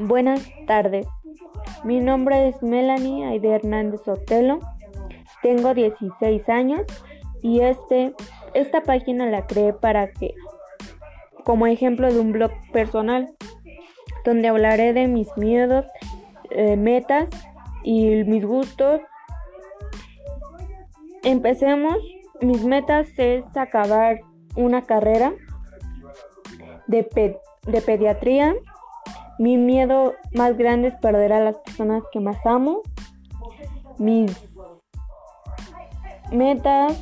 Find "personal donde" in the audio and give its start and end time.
12.72-14.46